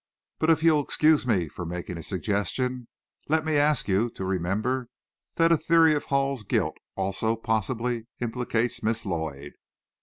But 0.39 0.49
if 0.49 0.63
you'll 0.63 0.83
excuse 0.83 1.27
me 1.27 1.47
for 1.47 1.63
making 1.63 1.99
a 1.99 2.01
suggestion, 2.01 2.87
let 3.29 3.45
me 3.45 3.55
ask 3.57 3.87
you 3.87 4.09
to 4.09 4.25
remember 4.25 4.89
that 5.35 5.51
a 5.51 5.57
theory 5.57 5.93
of 5.93 6.05
Hall's 6.05 6.41
guilt 6.41 6.77
also 6.95 7.35
possibly 7.35 8.07
implicates 8.19 8.81
Miss 8.81 9.05
Lloyd. 9.05 9.53